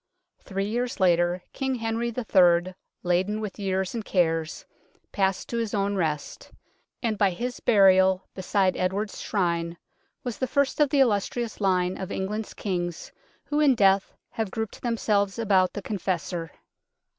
Three 0.39 0.65
years 0.65 0.99
later 0.99 1.43
King 1.53 1.75
Henry 1.75 2.07
III., 2.07 2.73
laden 3.03 3.39
with 3.39 3.59
years 3.59 3.93
and 3.93 4.03
cares, 4.03 4.65
passed 5.11 5.47
to 5.49 5.57
his 5.57 5.75
own 5.75 5.93
rest, 5.95 6.51
and 7.03 7.19
by 7.19 7.29
his 7.29 7.59
burial 7.59 8.23
beside 8.33 8.75
Edward's 8.75 9.21
Shrine 9.21 9.77
was 10.23 10.39
the 10.39 10.47
first 10.47 10.79
of 10.79 10.89
the 10.89 11.01
illustrious 11.01 11.61
line 11.61 11.99
of 11.99 12.11
England's 12.11 12.55
Kings 12.55 13.11
who 13.45 13.59
in 13.59 13.75
death 13.75 14.11
have 14.31 14.49
grouped 14.49 14.81
themselves 14.81 15.37
about 15.37 15.73
the 15.73 15.83
Confessor. 15.83 16.49